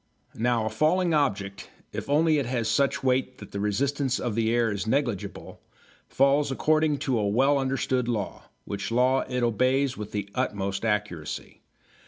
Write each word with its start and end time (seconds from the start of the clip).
Now 0.33 0.65
a 0.65 0.69
falling 0.71 1.13
object, 1.13 1.69
if 1.93 2.09
only 2.09 2.39
it 2.39 2.47
has 2.47 2.67
such 2.67 3.03
weight 3.03 3.37
that 3.37 3.51
the 3.51 3.59
resistance 3.59 4.17
of 4.19 4.33
the 4.33 4.51
air 4.51 4.71
is 4.71 4.87
negligible, 4.87 5.61
falls 6.07 6.51
according 6.51 6.97
to 7.05 7.19
a 7.19 7.27
well 7.27 7.59
understood 7.59 8.07
law, 8.07 8.45
which 8.65 8.89
law 8.89 9.19
it 9.29 9.43
obeys 9.43 9.97
with 9.97 10.11
the 10.11 10.27
utmost 10.33 10.83
accuracy. 10.85 11.61